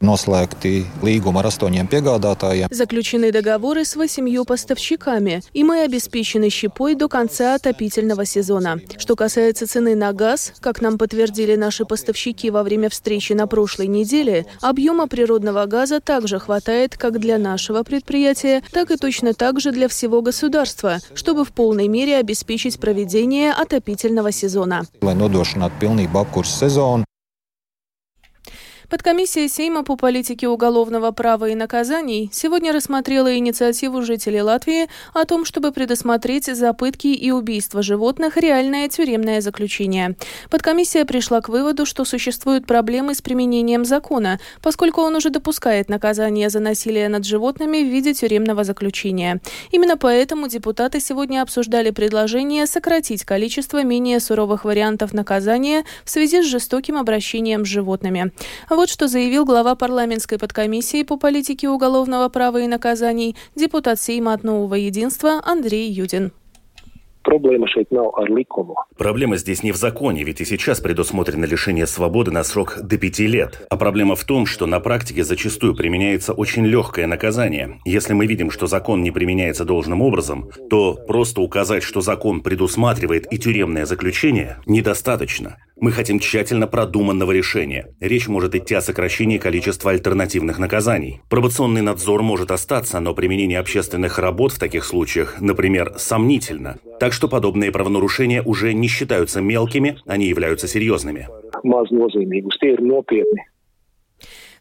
Noslēgti 0.03 0.83
līguma 1.01 1.39
ar 1.39 1.47
astoņiem 1.49 1.87
piegādātājiem. 1.87 2.67
Заключены 2.69 3.31
договоры 3.31 3.85
с 3.85 3.95
восемью 3.95 4.43
поставщиками, 4.43 5.41
и 5.53 5.63
мы 5.63 5.83
обеспечены 5.83 6.49
щепой 6.49 6.95
до 6.95 7.07
конца 7.07 7.55
отопительного 7.55 8.25
сезона. 8.25 8.79
Что 8.97 9.15
касается 9.15 9.67
цены 9.67 9.95
на 9.95 10.11
газ, 10.11 10.53
как 10.59 10.81
нам 10.81 10.97
подтвердили 10.97 11.55
наши 11.55 11.85
поставщики 11.85 12.49
во 12.51 12.63
время 12.63 12.89
встречи 12.89 13.33
на 13.33 13.47
прошлой 13.47 13.87
неделе, 13.87 14.45
объема 14.61 15.07
природного 15.07 15.65
газа 15.65 16.01
также 16.01 16.39
хватает 16.39 16.97
как 16.97 17.19
для 17.19 17.37
нашего 17.37 17.83
предприятия, 17.83 18.61
так 18.71 18.91
и 18.91 18.97
точно 18.97 19.33
так 19.33 19.61
же 19.61 19.71
для 19.71 19.87
всего 19.87 20.21
государства, 20.21 20.99
чтобы 21.13 21.45
в 21.45 21.53
полной 21.53 21.87
мере 21.87 22.17
обеспечить 22.17 22.79
проведение 22.79 23.53
отопительного 23.53 24.31
сезона. 24.31 24.83
Lai 25.01 25.15
nodrošinātu 25.15 25.79
pilnību 25.79 26.19
apkurses 26.19 26.59
sezonu, 26.65 27.05
Подкомиссия 28.89 29.47
Сейма 29.47 29.83
по 29.83 29.95
политике 29.95 30.47
уголовного 30.47 31.09
права 31.11 31.49
и 31.49 31.55
наказаний 31.55 32.29
сегодня 32.31 32.71
рассмотрела 32.71 33.35
инициативу 33.35 34.03
жителей 34.03 34.43
Латвии 34.43 34.87
о 35.13 35.25
том, 35.25 35.43
чтобы 35.43 35.71
предусмотреть 35.71 36.45
за 36.45 36.71
пытки 36.73 37.07
и 37.07 37.31
убийства 37.31 37.81
животных 37.81 38.37
реальное 38.37 38.87
тюремное 38.87 39.41
заключение. 39.41 40.15
Подкомиссия 40.51 41.03
пришла 41.05 41.41
к 41.41 41.49
выводу, 41.49 41.87
что 41.87 42.05
существуют 42.05 42.67
проблемы 42.67 43.15
с 43.15 43.23
применением 43.23 43.85
закона, 43.85 44.39
поскольку 44.61 45.01
он 45.01 45.15
уже 45.15 45.31
допускает 45.31 45.89
наказание 45.89 46.49
за 46.49 46.59
насилие 46.59 47.09
над 47.09 47.25
животными 47.25 47.79
в 47.79 47.87
виде 47.87 48.13
тюремного 48.13 48.63
заключения. 48.63 49.41
Именно 49.71 49.97
поэтому 49.97 50.47
депутаты 50.47 50.99
сегодня 50.99 51.41
обсуждали 51.41 51.89
предложение 51.89 52.67
сократить 52.67 53.25
количество 53.25 53.83
менее 53.83 54.19
суровых 54.19 54.63
вариантов 54.63 55.11
наказания 55.11 55.85
в 56.03 56.09
связи 56.11 56.43
с 56.43 56.45
жестоким 56.45 56.97
обращением 56.97 57.65
с 57.65 57.67
животными. 57.67 58.31
Вот 58.75 58.89
что 58.89 59.07
заявил 59.07 59.45
глава 59.45 59.75
парламентской 59.75 60.37
подкомиссии 60.37 61.03
по 61.03 61.15
политике 61.15 61.69
уголовного 61.69 62.27
права 62.27 62.57
и 62.57 62.67
наказаний, 62.67 63.37
депутат 63.55 64.01
Сейма 64.01 64.33
от 64.33 64.43
Нового 64.43 64.75
Единства 64.75 65.39
Андрей 65.45 65.89
Юдин. 65.89 66.33
Проблема 68.97 69.37
здесь 69.37 69.63
не 69.63 69.71
в 69.71 69.77
законе, 69.77 70.23
ведь 70.23 70.41
и 70.41 70.45
сейчас 70.45 70.81
предусмотрено 70.81 71.45
лишение 71.45 71.87
свободы 71.87 72.31
на 72.31 72.43
срок 72.43 72.77
до 72.83 72.97
пяти 72.97 73.27
лет. 73.27 73.65
А 73.69 73.77
проблема 73.77 74.15
в 74.15 74.25
том, 74.25 74.45
что 74.45 74.67
на 74.67 74.81
практике 74.81 75.23
зачастую 75.23 75.73
применяется 75.73 76.33
очень 76.33 76.65
легкое 76.65 77.07
наказание. 77.07 77.79
Если 77.85 78.13
мы 78.13 78.27
видим, 78.27 78.51
что 78.51 78.67
закон 78.67 79.01
не 79.01 79.11
применяется 79.11 79.63
должным 79.63 80.01
образом, 80.01 80.49
то 80.69 80.99
просто 81.07 81.39
указать, 81.39 81.81
что 81.81 82.01
закон 82.01 82.41
предусматривает 82.41 83.31
и 83.31 83.39
тюремное 83.39 83.85
заключение, 83.85 84.57
недостаточно. 84.65 85.57
Мы 85.77 85.91
хотим 85.91 86.19
тщательно 86.19 86.67
продуманного 86.67 87.31
решения. 87.31 87.93
Речь 87.99 88.27
может 88.29 88.55
идти 88.55 88.73
о 88.75 88.81
сокращении 88.81 89.37
количества 89.37 89.91
альтернативных 89.91 90.57
наказаний. 90.57 91.21
Пробационный 91.29 91.81
надзор 91.81 92.21
может 92.23 92.51
остаться, 92.51 92.99
но 93.01 93.13
применение 93.13 93.59
общественных 93.59 94.17
работ 94.17 94.53
в 94.53 94.59
таких 94.59 94.85
случаях, 94.85 95.41
например, 95.41 95.93
сомнительно. 95.97 96.77
Так 96.99 97.11
что 97.11 97.27
подобные 97.27 97.71
правонарушения 97.71 98.41
уже 98.41 98.73
не 98.73 98.87
считаются 98.87 99.41
мелкими, 99.41 99.97
они 100.05 100.27
являются 100.27 100.67
серьезными. 100.67 101.27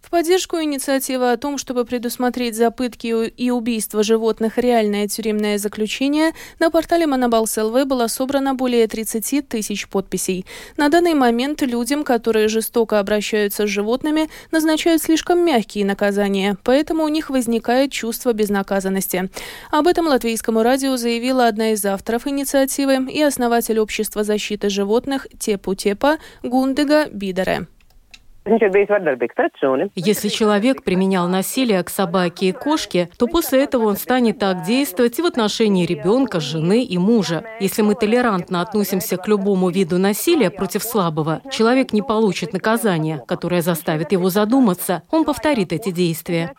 В 0.04 0.10
поддержку 0.10 0.60
инициативы 0.60 1.32
о 1.32 1.36
том, 1.38 1.56
чтобы 1.56 1.86
предусмотреть 1.86 2.56
за 2.56 2.70
пытки 2.70 3.06
и 3.26 3.50
убийства 3.50 4.02
животных 4.02 4.58
реальное 4.58 5.08
тюремное 5.08 5.56
заключение, 5.56 6.32
на 6.58 6.70
портале 6.70 7.06
Монобалс 7.06 7.56
было 7.86 8.06
собрано 8.08 8.54
более 8.54 8.86
30 8.86 9.48
тысяч 9.48 9.88
подписей. 9.88 10.44
На 10.76 10.90
данный 10.90 11.14
момент 11.14 11.62
людям, 11.62 12.04
которые 12.04 12.48
жестоко 12.48 13.00
обращаются 13.00 13.66
с 13.66 13.70
животными, 13.70 14.28
назначают 14.50 15.00
слишком 15.00 15.38
мягкие 15.42 15.86
наказания, 15.86 16.58
поэтому 16.64 17.04
у 17.04 17.08
них 17.08 17.30
возникает 17.30 17.90
чувство 17.90 18.34
безнаказанности. 18.34 19.30
Об 19.70 19.86
этом 19.86 20.06
латвийскому 20.06 20.62
радио 20.62 20.98
заявила 20.98 21.46
одна 21.46 21.72
из 21.72 21.82
авторов 21.86 22.26
инициативы 22.26 23.10
и 23.10 23.22
основатель 23.22 23.78
общества 23.78 24.22
защиты 24.22 24.68
животных 24.68 25.26
Тепу-Тепа 25.38 26.18
Гундега 26.42 27.06
Бидере. 27.10 27.68
Если 29.94 30.28
человек 30.28 30.84
применял 30.84 31.28
насилие 31.28 31.82
к 31.82 31.88
собаке 31.88 32.46
и 32.48 32.52
кошке, 32.52 33.08
то 33.18 33.26
после 33.26 33.64
этого 33.64 33.84
он 33.84 33.96
станет 33.96 34.38
так 34.38 34.62
действовать 34.62 35.18
и 35.18 35.22
в 35.22 35.26
отношении 35.26 35.86
ребенка, 35.86 36.40
жены 36.40 36.84
и 36.84 36.98
мужа. 36.98 37.44
Если 37.60 37.80
мы 37.80 37.94
толерантно 37.94 38.60
относимся 38.60 39.16
к 39.16 39.26
любому 39.28 39.70
виду 39.70 39.98
насилия 39.98 40.50
против 40.50 40.82
слабого, 40.82 41.40
человек 41.50 41.94
не 41.94 42.02
получит 42.02 42.52
наказания, 42.52 43.22
которое 43.26 43.62
заставит 43.62 44.12
его 44.12 44.28
задуматься. 44.28 45.02
Он 45.10 45.24
повторит 45.24 45.72
эти 45.72 45.90
действия. 45.90 46.52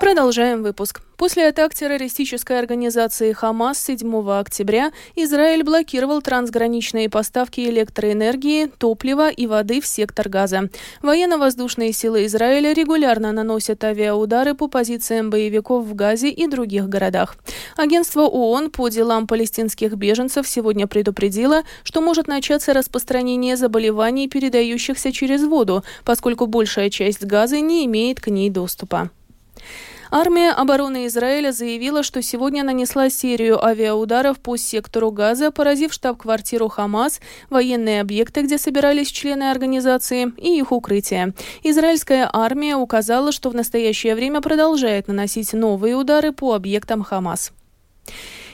Продолжаем 0.00 0.62
выпуск. 0.62 1.02
После 1.20 1.48
атак 1.48 1.74
террористической 1.74 2.58
организации 2.58 3.32
«Хамас» 3.32 3.78
7 3.84 4.30
октября 4.30 4.90
Израиль 5.16 5.62
блокировал 5.62 6.22
трансграничные 6.22 7.10
поставки 7.10 7.60
электроэнергии, 7.60 8.68
топлива 8.78 9.28
и 9.28 9.46
воды 9.46 9.82
в 9.82 9.86
сектор 9.86 10.30
Газа. 10.30 10.70
Военно-воздушные 11.02 11.92
силы 11.92 12.24
Израиля 12.24 12.72
регулярно 12.72 13.32
наносят 13.32 13.84
авиаудары 13.84 14.54
по 14.54 14.66
позициям 14.66 15.28
боевиков 15.28 15.84
в 15.84 15.94
Газе 15.94 16.30
и 16.30 16.46
других 16.46 16.88
городах. 16.88 17.36
Агентство 17.76 18.22
ООН 18.22 18.70
по 18.70 18.88
делам 18.88 19.26
палестинских 19.26 19.96
беженцев 19.96 20.48
сегодня 20.48 20.86
предупредило, 20.86 21.64
что 21.82 22.00
может 22.00 22.28
начаться 22.28 22.72
распространение 22.72 23.58
заболеваний, 23.58 24.26
передающихся 24.26 25.12
через 25.12 25.44
воду, 25.44 25.84
поскольку 26.02 26.46
большая 26.46 26.88
часть 26.88 27.26
Газа 27.26 27.60
не 27.60 27.84
имеет 27.84 28.22
к 28.22 28.28
ней 28.28 28.48
доступа. 28.48 29.10
Армия 30.12 30.50
обороны 30.50 31.06
Израиля 31.06 31.52
заявила, 31.52 32.02
что 32.02 32.20
сегодня 32.20 32.64
нанесла 32.64 33.10
серию 33.10 33.64
авиаударов 33.64 34.40
по 34.40 34.56
сектору 34.56 35.12
Газа, 35.12 35.52
поразив 35.52 35.92
штаб-квартиру 35.92 36.68
Хамас, 36.68 37.20
военные 37.48 38.00
объекты, 38.00 38.42
где 38.42 38.58
собирались 38.58 39.12
члены 39.12 39.50
организации, 39.50 40.32
и 40.36 40.58
их 40.58 40.72
укрытия. 40.72 41.32
Израильская 41.62 42.28
армия 42.32 42.74
указала, 42.74 43.30
что 43.30 43.50
в 43.50 43.54
настоящее 43.54 44.16
время 44.16 44.40
продолжает 44.40 45.06
наносить 45.06 45.52
новые 45.52 45.94
удары 45.94 46.32
по 46.32 46.54
объектам 46.54 47.04
Хамас. 47.04 47.52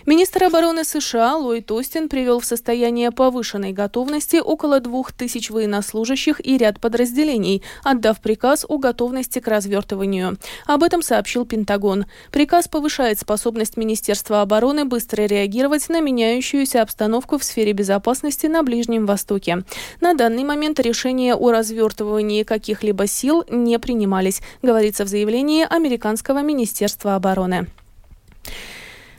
Министр 0.06 0.44
обороны 0.44 0.84
США 0.84 1.34
Ллойд 1.34 1.68
Остин 1.72 2.08
привел 2.08 2.38
в 2.38 2.44
состояние 2.44 3.10
повышенной 3.10 3.72
готовности 3.72 4.36
около 4.36 4.78
двух 4.78 5.10
тысяч 5.10 5.50
военнослужащих 5.50 6.40
и 6.46 6.56
ряд 6.56 6.78
подразделений, 6.78 7.64
отдав 7.82 8.20
приказ 8.20 8.64
о 8.68 8.78
готовности 8.78 9.40
к 9.40 9.48
развертыванию. 9.48 10.38
Об 10.64 10.84
этом 10.84 11.02
сообщил 11.02 11.44
Пентагон. 11.44 12.06
Приказ 12.30 12.68
повышает 12.68 13.18
способность 13.18 13.76
Министерства 13.76 14.42
обороны 14.42 14.84
быстро 14.84 15.22
реагировать 15.22 15.88
на 15.88 16.00
меняющуюся 16.00 16.82
обстановку 16.82 17.36
в 17.36 17.42
сфере 17.42 17.72
безопасности 17.72 18.46
на 18.46 18.62
Ближнем 18.62 19.06
Востоке. 19.06 19.64
На 20.00 20.14
данный 20.14 20.44
момент 20.44 20.78
решения 20.78 21.34
о 21.34 21.50
развертывании 21.50 22.44
каких-либо 22.44 23.08
сил 23.08 23.42
не 23.50 23.76
принимались, 23.80 24.40
говорится 24.62 25.04
в 25.04 25.08
заявлении 25.08 25.66
Американского 25.68 26.42
Министерства 26.42 27.16
обороны. 27.16 27.66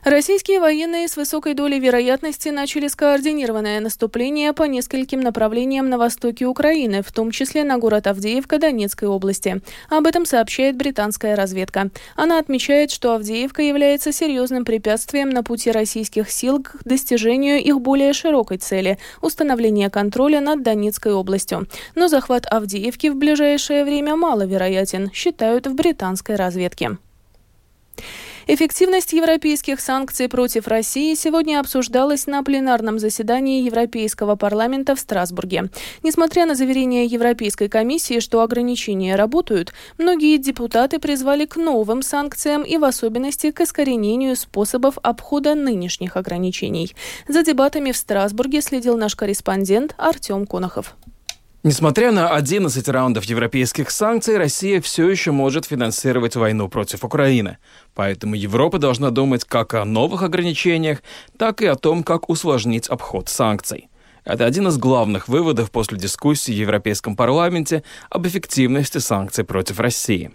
Российские 0.09 0.61
военные 0.61 1.09
с 1.09 1.17
высокой 1.17 1.53
долей 1.53 1.81
вероятности 1.81 2.47
начали 2.47 2.87
скоординированное 2.87 3.81
наступление 3.81 4.53
по 4.53 4.63
нескольким 4.63 5.19
направлениям 5.19 5.89
на 5.89 5.97
востоке 5.97 6.45
Украины, 6.45 7.01
в 7.01 7.11
том 7.11 7.29
числе 7.29 7.65
на 7.65 7.77
город 7.77 8.07
Авдеевка 8.07 8.57
Донецкой 8.57 9.09
области. 9.09 9.61
Об 9.89 10.07
этом 10.07 10.25
сообщает 10.25 10.77
британская 10.77 11.35
разведка. 11.35 11.89
Она 12.15 12.39
отмечает, 12.39 12.89
что 12.89 13.15
Авдеевка 13.15 13.61
является 13.63 14.13
серьезным 14.13 14.63
препятствием 14.63 15.29
на 15.29 15.43
пути 15.43 15.71
российских 15.71 16.31
сил 16.31 16.63
к 16.63 16.77
достижению 16.85 17.61
их 17.61 17.81
более 17.81 18.13
широкой 18.13 18.59
цели– 18.59 18.97
установления 19.21 19.89
контроля 19.89 20.39
над 20.39 20.63
Донецкой 20.63 21.15
областью. 21.15 21.67
Но 21.95 22.07
захват 22.07 22.45
Авдеевки 22.49 23.07
в 23.09 23.17
ближайшее 23.17 23.83
время 23.83 24.15
маловероятен, 24.15 25.11
считают 25.11 25.67
в 25.67 25.75
британской 25.75 26.37
разведке. 26.37 26.97
Эффективность 28.49 29.11
европейских 29.11 29.81
санкций 29.81 30.29
против 30.29 30.69
России 30.69 31.15
сегодня 31.15 31.59
обсуждалась 31.59 32.27
на 32.27 32.43
пленарном 32.43 32.97
заседании 32.97 33.61
Европейского 33.63 34.37
парламента 34.37 34.95
в 34.95 35.01
Страсбурге. 35.01 35.69
Несмотря 36.01 36.45
на 36.45 36.55
заверения 36.55 37.05
Европейской 37.05 37.67
комиссии, 37.67 38.21
что 38.21 38.41
ограничения 38.41 39.17
работают, 39.17 39.73
многие 39.97 40.37
депутаты 40.37 40.97
призвали 40.99 41.45
к 41.45 41.57
новым 41.57 42.01
санкциям 42.01 42.63
и 42.63 42.77
в 42.77 42.85
особенности 42.85 43.51
к 43.51 43.59
искоренению 43.59 44.37
способов 44.37 44.97
обхода 45.03 45.53
нынешних 45.53 46.15
ограничений. 46.15 46.95
За 47.27 47.43
дебатами 47.43 47.91
в 47.91 47.97
Страсбурге 47.97 48.61
следил 48.61 48.95
наш 48.95 49.17
корреспондент 49.17 49.93
Артем 49.97 50.47
Конохов. 50.47 50.95
Несмотря 51.67 52.13
на 52.13 52.29
11 52.29 52.87
раундов 52.87 53.25
европейских 53.25 53.91
санкций, 53.91 54.37
Россия 54.37 54.79
все 54.79 55.09
еще 55.09 55.31
может 55.31 55.65
финансировать 55.65 56.37
войну 56.37 56.69
против 56.69 57.03
Украины. 57.03 57.57
Поэтому 57.93 58.35
Европа 58.35 58.79
должна 58.79 59.09
думать 59.09 59.43
как 59.43 59.73
о 59.73 59.83
новых 59.83 60.21
ограничениях, 60.21 61.03
так 61.37 61.61
и 61.61 61.65
о 61.65 61.75
том, 61.75 62.03
как 62.05 62.29
усложнить 62.29 62.87
обход 62.87 63.27
санкций. 63.27 63.89
Это 64.23 64.45
один 64.45 64.69
из 64.69 64.77
главных 64.77 65.27
выводов 65.27 65.69
после 65.69 65.97
дискуссии 65.97 66.53
в 66.53 66.55
Европейском 66.55 67.17
парламенте 67.17 67.83
об 68.09 68.25
эффективности 68.25 68.99
санкций 68.99 69.43
против 69.43 69.81
России. 69.81 70.31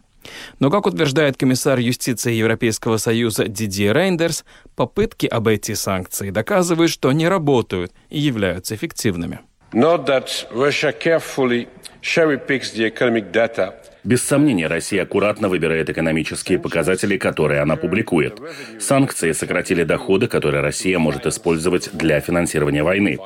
Но, 0.59 0.71
как 0.71 0.85
утверждает 0.85 1.39
комиссар 1.39 1.79
юстиции 1.79 2.35
Европейского 2.35 2.99
Союза 2.99 3.49
Диди 3.49 3.91
Рейндерс, 3.91 4.45
попытки 4.77 5.25
обойти 5.25 5.77
санкции 5.77 6.29
доказывают, 6.29 6.91
что 6.91 7.11
не 7.11 7.27
работают 7.27 7.91
и 8.11 8.21
являются 8.21 8.75
эффективными. 8.75 9.41
Note 9.73 10.05
that 10.07 10.47
Russia 10.53 10.93
carefully 10.93 11.67
cherry 12.03 12.39
picks 12.39 12.73
the 12.73 12.85
economic 12.85 13.33
data 13.33 13.75
без 14.05 14.25
сомнения, 14.25 14.67
Россия 14.67 15.05
аккуратно 15.05 15.49
выбирает 15.49 15.89
экономические 15.89 16.59
показатели, 16.59 17.17
которые 17.17 17.61
она 17.61 17.77
публикует. 17.77 18.41
Санкции 18.81 19.31
сократили 19.31 19.85
доходы, 19.85 20.27
которые 20.27 20.61
Россия 20.61 20.99
может 20.99 21.25
использовать 21.27 21.91
для 21.93 22.19
финансирования 22.19 22.83
войны. 22.83 23.19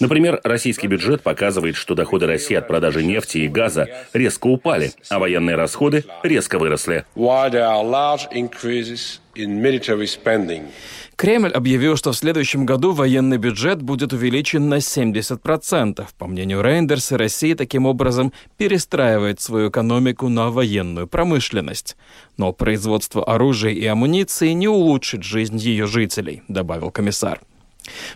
Например, 0.00 0.40
российский 0.42 0.86
бюджет 0.86 1.22
показывает, 1.22 1.76
что 1.76 1.94
доходы 1.94 2.26
России 2.26 2.54
от 2.54 2.66
продажи 2.66 3.02
нефти 3.02 3.38
и 3.38 3.48
газа 3.48 3.86
резко 4.14 4.46
упали, 4.46 4.92
а 5.10 5.18
военные 5.18 5.56
расходы 5.56 6.04
резко 6.22 6.58
выросли. 6.58 7.04
Кремль 11.16 11.52
объявил, 11.52 11.96
что 11.96 12.12
в 12.12 12.16
следующем 12.16 12.66
году 12.66 12.92
военный 12.92 13.38
бюджет 13.38 13.80
будет 13.82 14.12
увеличен 14.12 14.68
на 14.68 14.78
70%. 14.78 16.06
По 16.18 16.26
мнению 16.26 16.62
Рейндерса, 16.62 17.16
Россия 17.16 17.54
таким 17.54 17.86
образом 17.86 18.32
перестраивает 18.56 19.40
свою 19.40 19.70
экономику 19.70 20.28
на 20.28 20.50
военную 20.50 21.06
промышленность. 21.06 21.96
Но 22.36 22.52
производство 22.52 23.24
оружия 23.24 23.72
и 23.72 23.84
амуниции 23.86 24.50
не 24.50 24.68
улучшит 24.68 25.22
жизнь 25.22 25.56
ее 25.58 25.86
жителей, 25.86 26.42
добавил 26.48 26.90
комиссар. 26.90 27.40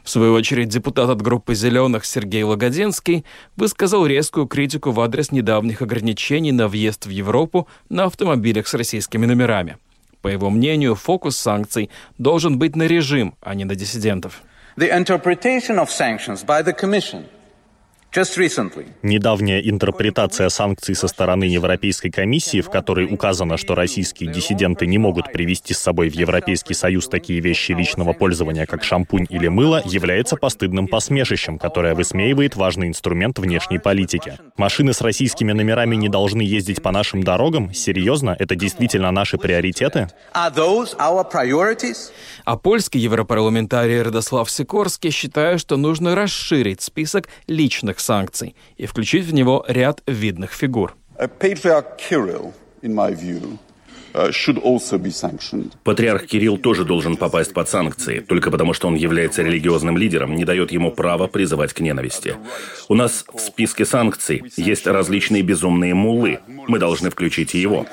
В 0.02 0.08
свою 0.08 0.32
очередь, 0.32 0.68
депутат 0.68 1.10
от 1.10 1.20
группы 1.20 1.54
«Зеленых» 1.54 2.04
Сергей 2.04 2.42
Логодинский 2.42 3.24
высказал 3.56 4.06
резкую 4.06 4.46
критику 4.46 4.92
в 4.92 5.00
адрес 5.00 5.30
недавних 5.30 5.82
ограничений 5.82 6.52
на 6.52 6.68
въезд 6.68 7.06
в 7.06 7.10
Европу 7.10 7.68
на 7.90 8.04
автомобилях 8.04 8.66
с 8.66 8.74
российскими 8.74 9.26
номерами– 9.26 9.76
по 10.20 10.28
его 10.28 10.50
мнению, 10.50 10.94
фокус 10.94 11.36
санкций 11.36 11.90
должен 12.18 12.58
быть 12.58 12.76
на 12.76 12.84
режим, 12.84 13.34
а 13.40 13.54
не 13.54 13.64
на 13.64 13.74
диссидентов. 13.74 14.42
The 14.76 14.90
interpretation 14.92 15.78
of 15.78 15.88
sanctions 15.88 16.44
by 16.44 16.62
the 16.62 16.72
Commission– 16.72 17.24
Недавняя 19.02 19.60
интерпретация 19.60 20.48
санкций 20.48 20.94
со 20.94 21.08
стороны 21.08 21.44
Европейской 21.44 22.08
комиссии, 22.08 22.62
в 22.62 22.70
которой 22.70 23.04
указано, 23.04 23.58
что 23.58 23.74
российские 23.74 24.32
диссиденты 24.32 24.86
не 24.86 24.96
могут 24.96 25.30
привести 25.30 25.74
с 25.74 25.78
собой 25.78 26.08
в 26.08 26.14
Европейский 26.14 26.72
Союз 26.72 27.08
такие 27.08 27.40
вещи 27.40 27.72
личного 27.72 28.14
пользования, 28.14 28.64
как 28.64 28.82
шампунь 28.82 29.26
или 29.28 29.48
мыло, 29.48 29.82
является 29.84 30.36
постыдным 30.36 30.88
посмешищем, 30.88 31.58
которое 31.58 31.94
высмеивает 31.94 32.56
важный 32.56 32.88
инструмент 32.88 33.38
внешней 33.38 33.78
политики. 33.78 34.38
Машины 34.56 34.94
с 34.94 35.02
российскими 35.02 35.52
номерами 35.52 35.94
не 35.94 36.08
должны 36.08 36.40
ездить 36.40 36.82
по 36.82 36.90
нашим 36.90 37.22
дорогам? 37.22 37.74
Серьезно? 37.74 38.34
Это 38.38 38.56
действительно 38.56 39.10
наши 39.10 39.36
приоритеты? 39.36 40.08
А 40.32 40.50
польский 42.56 43.00
европарламентарий 43.00 44.00
Радослав 44.00 44.50
Сикорский 44.50 45.10
считает, 45.10 45.60
что 45.60 45.76
нужно 45.76 46.14
расширить 46.14 46.80
список 46.80 47.28
личных 47.46 47.97
экономических 47.98 48.00
санкций 48.00 48.54
и 48.76 48.86
включить 48.86 49.26
в 49.26 49.34
него 49.34 49.64
ряд 49.68 50.02
видных 50.06 50.52
фигур. 50.52 50.94
Uh, 54.14 55.68
Патриарх 55.84 56.26
Кирилл 56.26 56.58
тоже 56.58 56.84
должен 56.84 57.16
попасть 57.16 57.52
под 57.52 57.68
санкции, 57.68 58.20
только 58.20 58.50
потому 58.50 58.72
что 58.72 58.88
он 58.88 58.94
является 58.94 59.42
религиозным 59.42 59.96
лидером, 59.96 60.34
не 60.34 60.44
дает 60.44 60.72
ему 60.72 60.90
права 60.90 61.26
призывать 61.26 61.72
к 61.72 61.80
ненависти. 61.80 62.36
У 62.88 62.94
нас 62.94 63.24
в 63.32 63.38
списке 63.38 63.84
санкций 63.84 64.42
есть 64.56 64.86
различные 64.86 65.42
безумные 65.42 65.94
мулы. 65.94 66.40
Мы 66.46 66.78
должны 66.78 67.10
включить 67.10 67.54
и 67.54 67.60
его. 67.60 67.86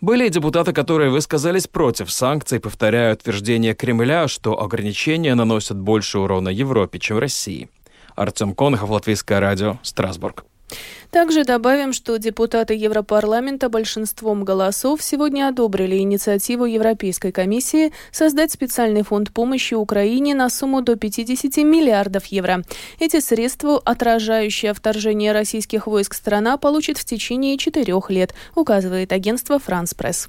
Были 0.00 0.28
депутаты, 0.28 0.72
которые 0.72 1.10
высказались 1.10 1.66
против 1.66 2.10
санкций, 2.10 2.58
повторяя 2.58 3.14
утверждение 3.14 3.74
Кремля, 3.74 4.26
что 4.26 4.60
ограничения 4.60 5.34
наносят 5.34 5.78
больше 5.78 6.18
урона 6.18 6.48
Европе, 6.48 6.98
чем 6.98 7.18
России. 7.18 7.68
Артем 8.16 8.54
Конохов, 8.54 8.90
Латвийское 8.90 9.38
радио, 9.38 9.78
Страсбург. 9.82 10.44
Также 11.10 11.44
добавим, 11.44 11.92
что 11.92 12.18
депутаты 12.18 12.74
Европарламента 12.74 13.68
большинством 13.68 14.44
голосов 14.44 15.02
сегодня 15.02 15.48
одобрили 15.48 15.98
инициативу 15.98 16.64
Европейской 16.64 17.30
комиссии 17.30 17.92
создать 18.10 18.52
специальный 18.52 19.02
фонд 19.02 19.32
помощи 19.32 19.74
Украине 19.74 20.34
на 20.34 20.50
сумму 20.50 20.82
до 20.82 20.96
50 20.96 21.58
миллиардов 21.58 22.26
евро. 22.26 22.62
Эти 22.98 23.20
средства, 23.20 23.78
отражающие 23.78 24.74
вторжение 24.74 25.32
российских 25.32 25.86
войск 25.86 26.14
страна, 26.14 26.56
получит 26.56 26.98
в 26.98 27.04
течение 27.04 27.56
четырех 27.56 28.10
лет, 28.10 28.34
указывает 28.54 29.12
агентство 29.12 29.58
«Франс 29.58 29.94
Пресс». 29.94 30.28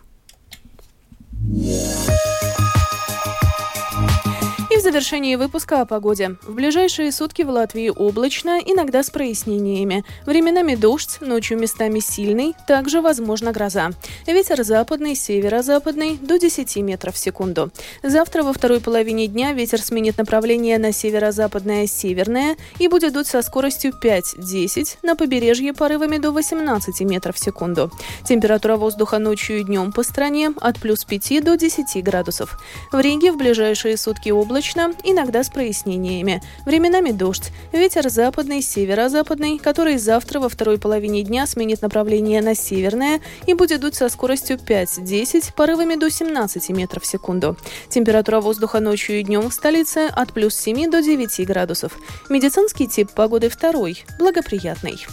В 4.77 4.81
завершении 4.81 5.35
выпуска 5.35 5.81
о 5.81 5.85
погоде. 5.85 6.35
В 6.43 6.53
ближайшие 6.53 7.11
сутки 7.11 7.41
в 7.41 7.49
Латвии 7.49 7.89
облачно, 7.89 8.59
иногда 8.63 9.01
с 9.01 9.09
прояснениями. 9.09 10.05
Временами 10.27 10.75
дождь, 10.75 11.17
ночью 11.19 11.57
местами 11.57 11.99
сильный, 11.99 12.53
также 12.67 13.01
возможна 13.01 13.51
гроза. 13.51 13.89
Ветер 14.27 14.63
западный, 14.63 15.15
северо-западный 15.15 16.17
до 16.21 16.37
10 16.37 16.77
метров 16.77 17.15
в 17.15 17.17
секунду. 17.17 17.71
Завтра 18.03 18.43
во 18.43 18.53
второй 18.53 18.79
половине 18.79 19.25
дня 19.25 19.53
ветер 19.53 19.81
сменит 19.81 20.19
направление 20.19 20.77
на 20.77 20.91
северо-западное 20.91 21.87
северное 21.87 22.55
и 22.77 22.87
будет 22.87 23.13
дуть 23.13 23.27
со 23.27 23.41
скоростью 23.41 23.93
5-10, 23.99 24.97
на 25.01 25.15
побережье 25.15 25.73
порывами 25.73 26.19
до 26.19 26.31
18 26.31 27.01
метров 27.01 27.35
в 27.35 27.39
секунду. 27.39 27.91
Температура 28.23 28.75
воздуха 28.75 29.17
ночью 29.17 29.59
и 29.59 29.63
днем 29.63 29.91
по 29.91 30.03
стране 30.03 30.51
от 30.61 30.79
плюс 30.79 31.03
5 31.03 31.43
до 31.43 31.57
10 31.57 32.03
градусов. 32.03 32.59
В 32.91 32.99
Риге 32.99 33.31
в 33.31 33.37
ближайшие 33.37 33.97
сутки 33.97 34.29
облачно 34.29 34.67
облачно, 34.77 34.93
иногда 35.03 35.43
с 35.43 35.49
прояснениями. 35.49 36.41
Временами 36.65 37.11
дождь. 37.11 37.51
Ветер 37.71 38.09
западный, 38.09 38.61
северо-западный, 38.61 39.57
который 39.57 39.97
завтра 39.97 40.39
во 40.39 40.49
второй 40.49 40.77
половине 40.77 41.23
дня 41.23 41.47
сменит 41.47 41.81
направление 41.81 42.41
на 42.41 42.55
северное 42.55 43.21
и 43.45 43.53
будет 43.53 43.81
дуть 43.81 43.95
со 43.95 44.09
скоростью 44.09 44.57
5-10, 44.57 45.53
порывами 45.55 45.95
до 45.95 46.09
17 46.09 46.69
метров 46.69 47.03
в 47.03 47.05
секунду. 47.05 47.57
Температура 47.89 48.39
воздуха 48.41 48.79
ночью 48.79 49.19
и 49.19 49.23
днем 49.23 49.49
в 49.49 49.53
столице 49.53 50.09
от 50.11 50.33
плюс 50.33 50.55
7 50.55 50.89
до 50.89 51.01
9 51.01 51.47
градусов. 51.47 51.97
Медицинский 52.29 52.87
тип 52.87 53.11
погоды 53.11 53.49
второй, 53.49 54.03
благоприятный. 54.19 55.05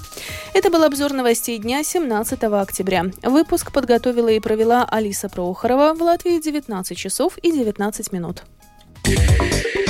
Это 0.53 0.71
был 0.71 0.85
обзор 0.85 1.13
новостей 1.13 1.59
дня 1.59 1.83
17 1.83 2.43
октября. 2.45 3.07
Выпуск 3.23 3.73
подготовила 3.73 4.29
и 4.29 4.41
провела 4.41 4.85
Алиса 4.85 5.29
Прохорова 5.29 5.95
в 5.95 6.03
Латвии 6.03 6.41
19 6.41 6.97
часов 6.97 7.39
и 7.39 7.53
19 7.53 8.13
минут. 8.13 8.43
Yeah. 9.07 9.84